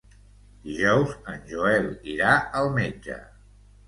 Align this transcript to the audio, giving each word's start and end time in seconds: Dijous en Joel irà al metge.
Dijous 0.67 1.11
en 1.33 1.43
Joel 1.51 1.85
irà 2.13 2.31
al 2.63 2.71
metge. 2.79 3.19